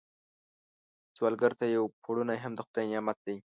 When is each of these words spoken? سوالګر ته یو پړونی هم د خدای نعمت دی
سوالګر 1.15 1.51
ته 1.59 1.65
یو 1.75 1.83
پړونی 2.03 2.39
هم 2.43 2.51
د 2.55 2.59
خدای 2.67 2.85
نعمت 2.91 3.17
دی 3.25 3.35